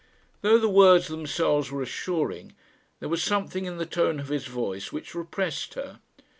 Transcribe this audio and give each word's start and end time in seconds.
Though 0.41 0.57
the 0.57 0.67
words 0.67 1.09
themselves 1.09 1.69
were 1.71 1.83
assuring, 1.83 2.55
there 2.99 3.07
was 3.07 3.21
something 3.21 3.65
in 3.65 3.77
the 3.77 3.85
tone 3.85 4.19
of 4.19 4.29
his 4.29 4.45
voice 4.47 4.91
which 4.91 5.13
repressed 5.13 5.75
her. 5.75 5.99